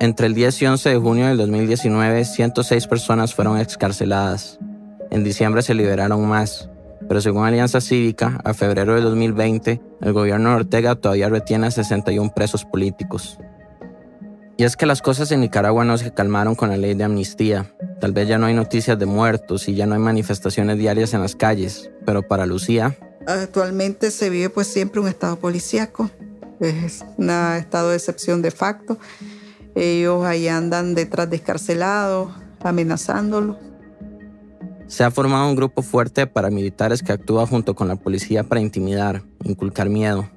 [0.00, 4.58] Entre el 10 y 11 de junio del 2019, 106 personas fueron excarceladas.
[5.10, 6.68] En diciembre se liberaron más,
[7.08, 11.70] pero según Alianza Cívica, a febrero de 2020, el gobierno de Ortega todavía retiene a
[11.70, 13.38] 61 presos políticos.
[14.56, 17.74] Y es que las cosas en Nicaragua no se calmaron con la ley de amnistía.
[18.00, 21.22] Tal vez ya no hay noticias de muertos y ya no hay manifestaciones diarias en
[21.22, 22.96] las calles, pero para Lucía...
[23.26, 26.10] Actualmente se vive pues siempre un estado policíaco,
[26.60, 28.98] es un estado de excepción de facto.
[29.74, 33.56] Ellos ahí andan detrás de escarcelados, amenazándolos.
[34.86, 38.60] Se ha formado un grupo fuerte de paramilitares que actúa junto con la policía para
[38.60, 40.28] intimidar, inculcar miedo.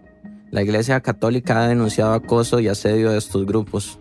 [0.49, 3.99] La Iglesia Católica ha denunciado acoso y asedio de estos grupos.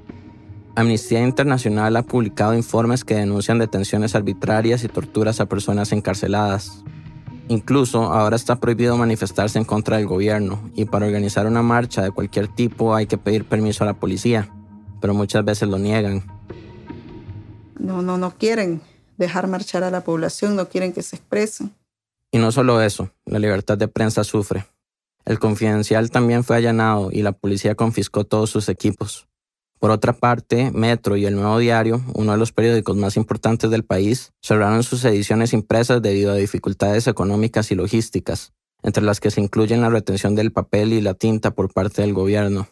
[0.76, 6.84] Amnistía Internacional ha publicado informes que denuncian detenciones arbitrarias y torturas a personas encarceladas.
[7.48, 12.10] Incluso ahora está prohibido manifestarse en contra del gobierno y para organizar una marcha de
[12.10, 14.52] cualquier tipo hay que pedir permiso a la policía,
[15.00, 16.26] pero muchas veces lo niegan.
[17.78, 18.82] No, no, no quieren
[19.16, 21.74] dejar marchar a la población, no quieren que se expresen.
[22.30, 24.66] Y no solo eso, la libertad de prensa sufre.
[25.24, 29.26] El confidencial también fue allanado y la policía confiscó todos sus equipos.
[29.78, 33.84] Por otra parte, Metro y El Nuevo Diario, uno de los periódicos más importantes del
[33.84, 39.40] país, cerraron sus ediciones impresas debido a dificultades económicas y logísticas, entre las que se
[39.40, 42.68] incluyen la retención del papel y la tinta por parte del gobierno.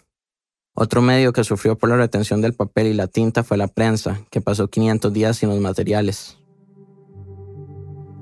[0.75, 4.23] Otro medio que sufrió por la retención del papel y la tinta fue la prensa,
[4.31, 6.39] que pasó 500 días sin los materiales.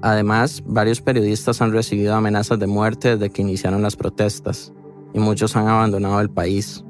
[0.03, 4.73] Además, varios periodistas han recibido amenazas de muerte desde que iniciaron las protestas.
[5.15, 6.83] y muchos han abandonado el país.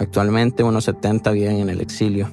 [0.00, 2.32] Actualmente unos 70 viven en el exilio.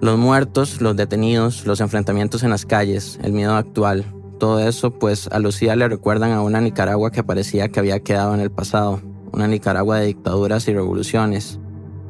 [0.00, 4.04] Los muertos, los detenidos, los enfrentamientos en las calles, el miedo actual,
[4.38, 8.32] todo eso pues a Lucía le recuerdan a una Nicaragua que parecía que había quedado
[8.34, 11.58] en el pasado, una Nicaragua de dictaduras y revoluciones,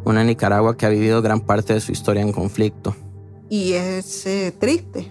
[0.04, 2.94] una Nicaragua que ha vivido gran parte de su historia en conflicto.
[3.48, 5.10] Y es eh, triste,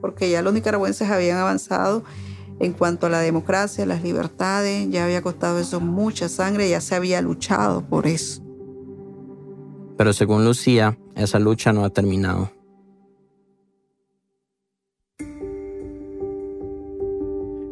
[0.00, 2.04] porque ya los nicaragüenses habían avanzado
[2.60, 6.94] en cuanto a la democracia, las libertades, ya había costado eso mucha sangre, ya se
[6.94, 8.42] había luchado por eso.
[9.96, 12.50] Pero según Lucía, esa lucha no ha terminado.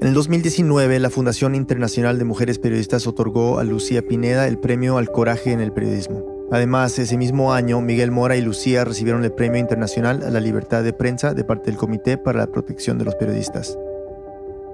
[0.00, 4.98] En el 2019, la Fundación Internacional de Mujeres Periodistas otorgó a Lucía Pineda el premio
[4.98, 6.48] al coraje en el periodismo.
[6.50, 10.82] Además, ese mismo año, Miguel Mora y Lucía recibieron el Premio Internacional a la Libertad
[10.82, 13.78] de Prensa de parte del Comité para la Protección de los Periodistas.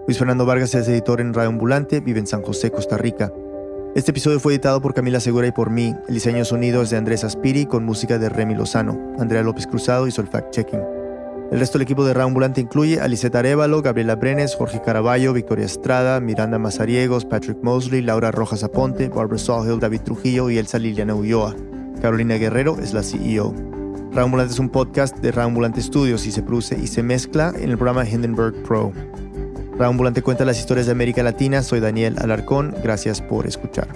[0.09, 3.31] Luis Fernando Vargas es editor en Radio Ambulante, vive en San José, Costa Rica.
[3.95, 5.95] Este episodio fue editado por Camila Segura y por mí.
[6.09, 8.99] El diseño sonido es de Andrés Aspiri con música de Remy Lozano.
[9.19, 10.83] Andrea López Cruzado hizo el fact-checking.
[11.53, 15.35] El resto del equipo de Radio Ambulante incluye a Liseta Arevalo, Gabriela Brenes, Jorge Caraballo,
[15.35, 20.79] Victoria Estrada, Miranda Mazariegos, Patrick Mosley, Laura Rojas Aponte, Barbara Sawhill, David Trujillo y Elsa
[20.79, 21.55] Liliana Ulloa.
[22.01, 23.53] Carolina Guerrero es la CEO.
[24.13, 27.53] Radio Ambulante es un podcast de Radio Ambulante Studios y se produce y se mezcla
[27.55, 28.91] en el programa Hindenburg Pro.
[29.79, 31.63] Radio Ambulante cuenta las historias de América Latina.
[31.63, 32.75] Soy Daniel Alarcón.
[32.83, 33.87] Gracias por escuchar.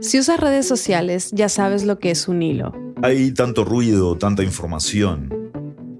[0.00, 2.72] Si usas redes sociales, ya sabes lo que es un hilo.
[3.02, 5.50] Hay tanto ruido, tanta información.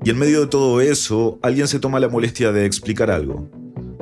[0.05, 3.51] Y en medio de todo eso, alguien se toma la molestia de explicar algo.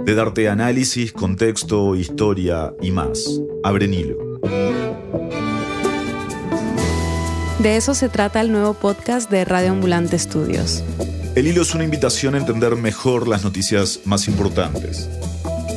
[0.05, 3.41] De darte análisis, contexto, historia y más.
[3.65, 4.19] Abren hilo.
[7.63, 10.83] De eso se trata el nuevo podcast de Radio Ambulante Estudios.
[11.37, 15.09] El hilo es una invitación a entender mejor las noticias más importantes.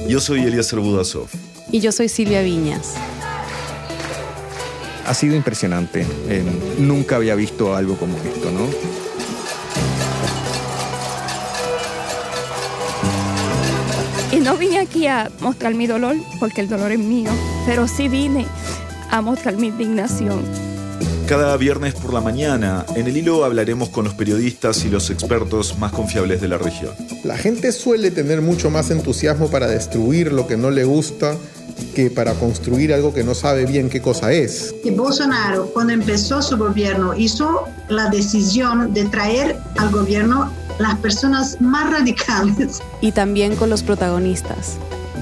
[0.10, 1.28] Yo soy Eliezer Budasov.
[1.72, 2.96] Y yo soy Silvia Viñas.
[5.06, 6.08] Ha sido impresionante.
[6.28, 6.44] Eh,
[6.80, 8.68] nunca había visto algo como esto, ¿no?
[14.36, 17.30] Y no vine aquí a mostrar mi dolor, porque el dolor es mío,
[17.68, 18.48] pero sí vine
[19.12, 20.65] a mostrar mi indignación.
[21.28, 25.80] Cada viernes por la mañana, en el hilo hablaremos con los periodistas y los expertos
[25.80, 26.92] más confiables de la región.
[27.24, 31.36] La gente suele tener mucho más entusiasmo para destruir lo que no le gusta
[31.96, 34.76] que para construir algo que no sabe bien qué cosa es.
[34.84, 41.60] Y Bolsonaro, cuando empezó su gobierno, hizo la decisión de traer al gobierno las personas
[41.60, 42.84] más radicales.
[43.02, 44.78] Y también con los protagonistas.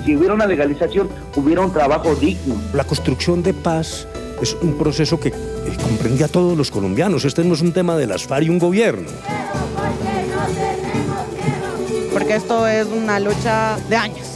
[0.05, 2.55] Si hubiera una legalización, hubiera un trabajo digno.
[2.73, 4.05] La construcción de paz
[4.41, 5.31] es un proceso que
[5.77, 7.25] comprende a todos los colombianos.
[7.25, 9.07] Este no es un tema de las FARC y un gobierno.
[12.11, 14.27] Porque esto es una lucha de años.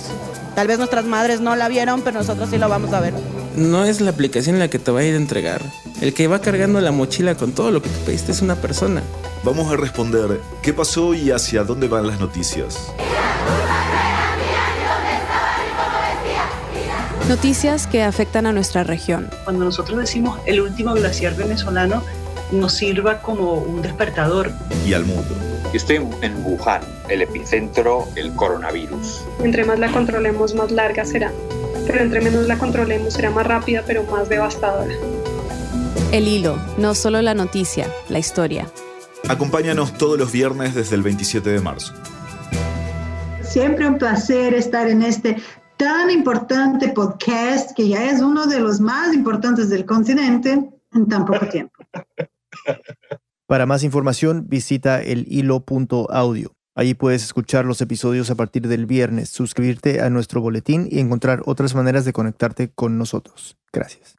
[0.56, 3.14] Tal vez nuestras madres no la vieron, pero nosotros sí lo vamos a ver.
[3.56, 5.62] No es la aplicación la que te va a ir a entregar.
[6.02, 9.04] El que va cargando la mochila con todo lo que te pediste es una persona.
[9.44, 12.92] Vamos a responder qué pasó y hacia dónde van las noticias.
[17.30, 19.30] Noticias que afectan a nuestra región.
[19.44, 22.02] Cuando nosotros decimos el último glaciar venezolano,
[22.54, 24.50] nos sirva como un despertador.
[24.86, 25.36] Y al mundo.
[25.66, 29.26] Yo estoy en Wuhan, el epicentro del coronavirus.
[29.44, 31.34] Entre más la controlemos, más larga será.
[31.86, 34.94] Pero entre menos la controlemos, será más rápida, pero más devastadora.
[36.14, 38.72] El hilo, no solo la noticia, la historia.
[39.28, 41.94] Acompáñanos todos los viernes desde el 27 de marzo.
[43.42, 45.36] Siempre un placer estar en este
[45.78, 51.26] tan importante podcast, que ya es uno de los más importantes del continente en tan
[51.26, 51.84] poco tiempo.
[53.46, 56.54] Para más información, visita el hilo.audio.
[56.76, 61.42] Allí puedes escuchar los episodios a partir del viernes, suscribirte a nuestro boletín y encontrar
[61.46, 63.58] otras maneras de conectarte con nosotros.
[63.74, 64.16] Gracias.